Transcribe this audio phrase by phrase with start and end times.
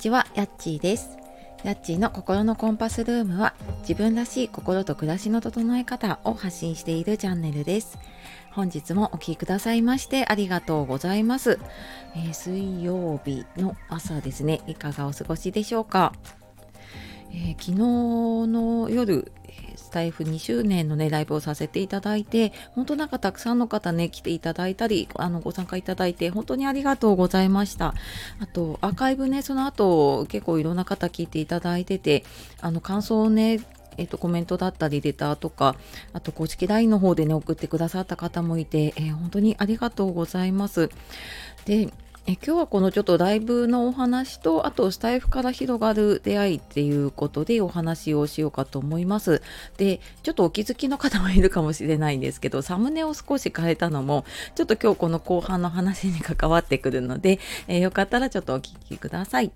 [0.00, 1.18] ちは、やっちーです。
[1.62, 3.52] やっちーの心のコンパスルームは
[3.82, 7.98] 自分らしい心と暮らしの整え方を発信しているチャンネルです。
[8.52, 11.60] 本日もお聴きくださいましてありがとうございます、
[12.16, 14.62] えー水曜日の朝ですね。
[14.66, 16.14] いかがお過ごしでしょうか？
[17.32, 19.30] えー昨日の夜、
[19.76, 27.94] スタイフ2周年のね、ライブをさせていただいて、本当なんかたくさんの方ね、来ていただいたり、あの、ご参加いただいて、本当にありがとうございました。
[28.38, 32.24] あと、アーカイブね、その後、結構いろんな方聞いていただいてて、
[32.60, 33.60] あの、感想をね、
[33.96, 35.76] えっと、コメントだったり、レタとか、
[36.12, 40.88] あと、公式 LINE の方でね、送ってくださった方もいて、えー本当にありがとうございます。
[41.64, 41.92] で、
[42.26, 49.42] え今日はこのちょっとライブのお話とあとスタイフから広がる出会いっていうことでお話をしようかと思います。
[49.78, 54.24] でちょっとお気づきの方もいるかもしれないんですけどサムネを少し変えたのも
[54.54, 59.50] ちょっと今日この後半の話に関わってくるので、えーよかったらちょっとお聞きください。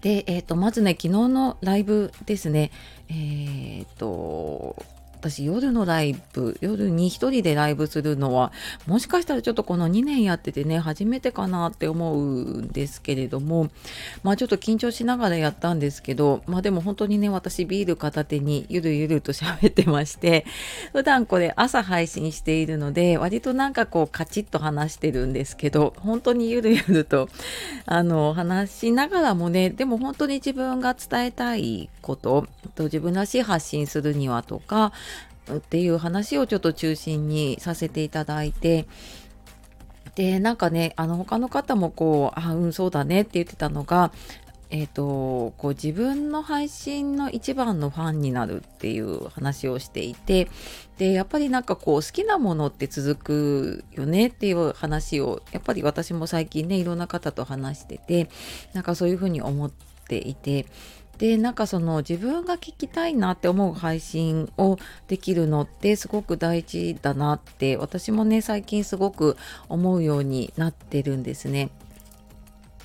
[0.00, 2.70] で、えー、とまずね昨日のライブですね
[3.08, 4.76] えっ、と
[5.22, 8.50] 私夜のライブ夜に一人でライブするのは
[8.88, 13.70] もしかしたらちょっとこの2年やっててね初めてかなって思うんですけれども
[14.24, 20.44] まあちょっと緊張しながらやったんですけどまあでも本当にね私ビール片手にゆるゆると喋ってまして
[20.92, 27.28] 普段これ朝配信しているので割となんかこうカチッと話してるんですけど本当にゆるゆると
[27.86, 34.92] あの話しながらもねでも本当に自分が伝えたいことと自分らしい発信するにはとか
[35.50, 38.86] っていう話をちょっと中心にさせていただいて
[40.14, 44.12] でなんかねあの他の方もこう「あうんそうだね」って言ってたのが
[44.74, 50.48] えー、とこう自分の配信の一番のファンになるっていう話をしていて
[50.96, 58.30] でやっぱりなんかこう好きなものって続くよねっていう話をやっぱり私も最近ねいろんな方と話してて
[58.72, 59.70] なんかそういうふうに思っ
[60.08, 60.64] ていて
[61.22, 69.36] でなんかその自分が聞きたいなって思う配信をできるのってすごく大事だなって私もね最近すごく
[69.68, 71.70] 思うようになってるんですね。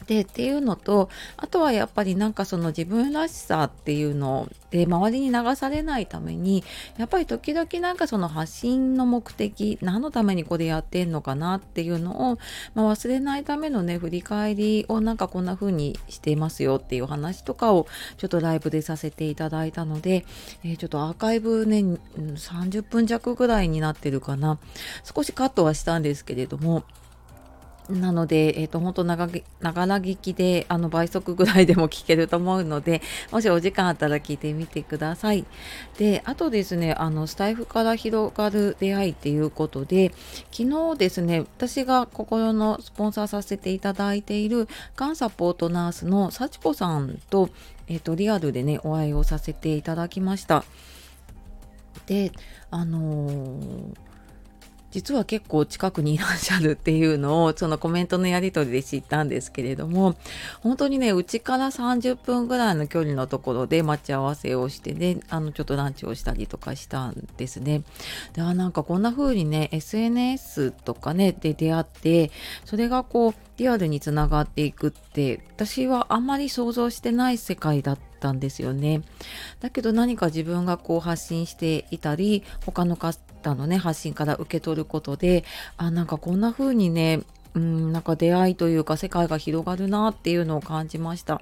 [0.07, 6.63] でっていうのとあとはやっぱりなんかその自分らしさっていうので周りに流されないために
[6.97, 12.38] やっぱり時々なんかその発信の目的何のためにこれやってんのかなっていうのを、
[12.73, 17.88] まあ、忘れないためのね振り返りをなんかこんな風にしていますよっていう話とかを
[18.18, 20.25] ちょっとライブでさせていただいたので、
[20.63, 21.79] えーちょっとアーカイブね
[22.18, 24.59] 30分弱ぐらいになってるかな。
[25.03, 26.84] 少しカットはしたんですけれども
[27.89, 35.45] なので、えっ、と、本当長げながら聞きで、あの、倍速ぐらいでも聞けると思うので、 もしお時間あったら聞いてみてください。
[35.97, 40.11] で、あとですね、あの、スタイフから広がる出会いっていうことで、
[40.51, 47.49] 昨日ですね、私が心のスポンサーさせていただいている、がんサポートナースの幸子さんと、
[47.87, 50.65] えっ、と、リアルでね、お会いをさせていただきました。
[52.05, 52.31] で、
[52.69, 54.06] あのー
[54.97, 60.15] 実は結構近くにいらっしゃるっていうのをそのコメントのやり取りで知ったんですけれども
[60.63, 67.83] 本当にねうちから30分ぐらいの距離のところで待ち合わせをしてねあのちょっとランチをしたりとかしたんですね。
[68.33, 72.31] であなんかこんな風にね SNS とかねで出会って
[72.65, 79.01] それがこうリアルにつながっていくって私はあんまり想像してない世界だっったんですよね。
[79.61, 85.45] だけど何か自分がこう発信していたり他の方のね発信から受け取ることで
[85.78, 87.22] あなんかこんな風にね
[87.53, 91.41] うんなんか出会いというか世界が広がるなっていうのを感じました。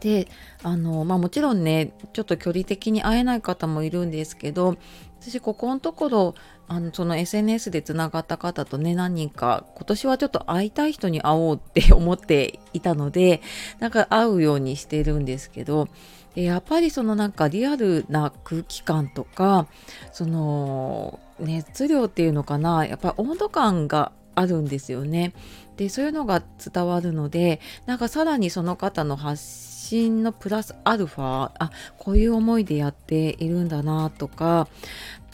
[0.00, 0.28] で
[0.62, 4.76] あのまあもちろんねちょっと距離的に会えない方もいるんですけど
[5.20, 6.34] 私ここのところ
[6.68, 13.40] あのその SNS でつながった方とね何人か今年はちょっと会いたい人に会おうって 思っていたので
[13.78, 15.88] なんか会うようにしてるんですけど
[16.34, 19.66] やっぱりそのなんかリアルな空気感とか
[20.12, 25.32] その熱量っていうのかなやっぱ温度感があるんですよね。
[25.76, 26.42] でそういうのが
[26.72, 34.68] 伝わるのでなんかさらにその方の発信のプラスアルファあこういう思いでやっているんだなとか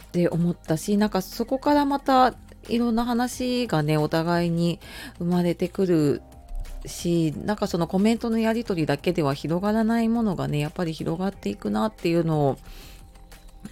[0.04, 2.34] って思ったしなんかそこからまた
[2.68, 4.80] いろんな話がねお互いに
[5.18, 6.22] 生まれてくる
[6.86, 12.58] しなんかそのコメントのやり取りだけでは広がらないものがねやっぱり広がっていくなっていうのを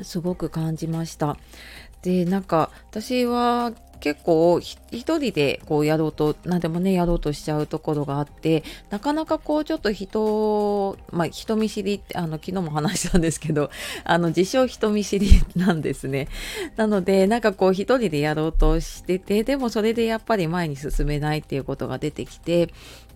[0.01, 1.37] すごく感じました。
[2.03, 13.71] でなんか私は結構一人でこうやろうと何でもねやろうとしちゃうところがあってなかなかこうちょっと人まあ人見知りってあの昨日も話したんですけど
[14.03, 16.27] あの自称人見知りなんですね。
[16.75, 22.71] なのでなんかこう一人でやろうとしててでもそれでやっぱり前に進めないっていうことが出てきて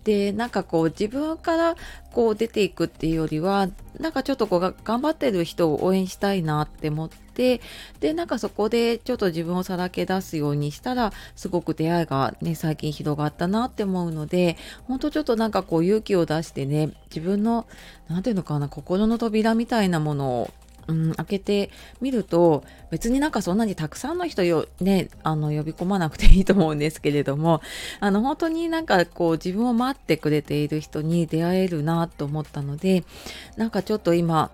[0.05, 1.75] でなんかこう自分から
[2.13, 3.67] こう出ていくっていうよりは
[3.99, 14.57] なんかちょっとこう頑張ってる人を応援したいなって思ってでなんかそこでちょっと自分をさらけ出すようにしたらすごく出会いがね最近広がったなって思うので
[14.87, 17.67] 本当ちょっとなんかこう勇気を出してね自分の
[18.09, 20.51] 何て言うのかな心の扉みたいなものを
[20.87, 21.69] うん、開けて
[22.01, 27.61] みると別になんかそんなにたくさんの人よ、ね、あの呼び込まなくていいと思うんですけれども
[27.99, 33.03] あの本当になんかこう自分を待ってくれている人に出会えるなと思ったので
[33.57, 34.49] なんかちょっと今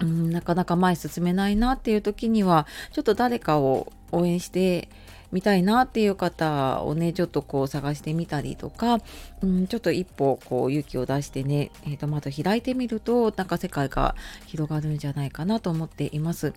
[0.00, 4.88] うん、なかなか前進めないなっていう時にはちょっと誰かを応援して
[5.32, 9.00] 見たいなっていう方をねちょっとこう探してみたりとか、
[9.42, 14.16] うん、ちょっと一歩こう勇気を出してね、えー、とまた開いてみるとなんか世界が
[14.46, 16.52] 広がるんじゃないかなと思っています。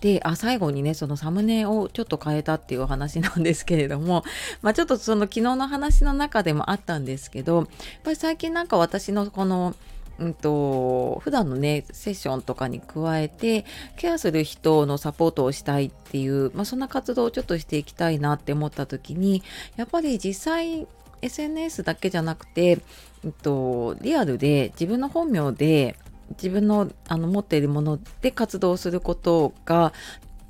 [0.00, 4.22] で、あ、最後にね、そのサムネをちょっと変えたっていうお話なんですけれども、
[4.62, 7.66] まあちょっとその昨日の話の中でもあったんですけど、やっ
[8.04, 9.74] ぱり最近なんか私のこの
[10.18, 13.64] うんと、普段のね、セッションとかに加えて、
[13.96, 19.42] ケアする人のサポートをしたいっていう、まあ、そんな活動をちょっとしていきたいなって思った時に、
[19.76, 20.86] やっぱり実際、
[21.20, 22.78] SNS だけじゃなくて、
[23.24, 25.96] うんと、リアルで自分の本名で
[26.30, 29.92] 自分のあの持っているもので活動することが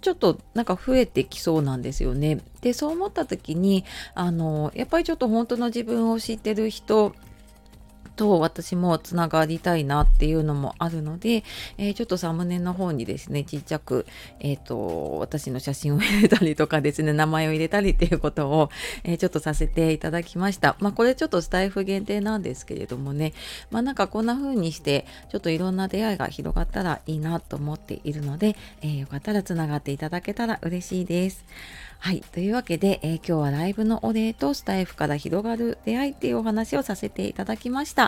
[0.00, 2.41] ちょっとなんか増えてきそうなんですよね。
[2.61, 7.14] でそう思った時にあのやっぱりちょっと本当の自分を知ってる人
[8.19, 11.44] と私もつながりたいなっていうのもあるので、
[11.79, 14.06] えー、ちょっとサムネの方にですね、ちっちゃく、
[14.41, 18.70] えっ、ー、と、私の写真を入れたりとかですね、名前を入れたりっていうことを、
[19.05, 20.76] えー、ちょっとさせていただきました。
[20.81, 23.32] まあ、これちょっとスタイフ限定なんですけれどもね、
[23.70, 31.44] まあ、なんかこんな風にして、ちょっといろんな出会いが広がったらいいなと思っているので、えよかったらつながっていただけたら嬉しいです。
[32.00, 32.21] はい。
[32.21, 38.08] というわけで、えー、今日はライブのお礼とスタイフから広がる出会いっていうお話をさせていただきました。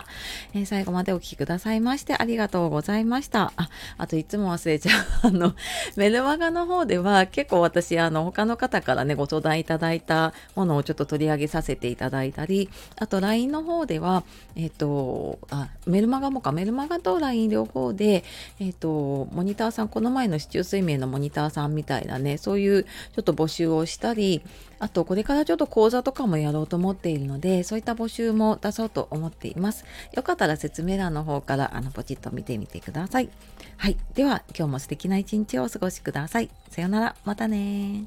[0.53, 3.53] えー、最後までお聴きくださいましてありがとうございました。
[3.55, 5.05] あ、あといつも忘れちゃう。
[5.27, 5.55] あの、
[5.95, 14.23] メルマガの方では結構私、あの、他の方からね、ご相談いただいたものをちょっと取り上げさせていただいたり、あと LINE の方では、
[14.55, 18.23] えっ、ー、と、あ、メルマガもか、メルマガと LINE 両方で、
[18.59, 24.41] えっ、と、モニターさん、この前の市中水明のモニターさんみたいなね、そういうちょっと募集をしたり
[24.81, 29.85] あとこれからちょっと講座とかもやろうと思っているのでそういった募集も出そうと思っています。
[30.13, 33.29] よかったら説明欄の方からあのポチッと見てみてください。
[33.77, 33.97] はい。
[34.15, 36.49] では今日も素敵な一日をお過ごしください。
[36.71, 37.15] さようなら。
[37.25, 38.05] またね